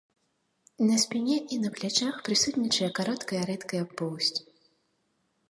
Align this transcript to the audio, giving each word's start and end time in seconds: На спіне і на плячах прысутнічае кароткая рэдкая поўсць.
На 0.87 0.95
спіне 1.03 1.35
і 1.55 1.59
на 1.65 1.69
плячах 1.75 2.15
прысутнічае 2.31 2.89
кароткая 3.01 3.43
рэдкая 3.53 3.83
поўсць. 4.03 4.39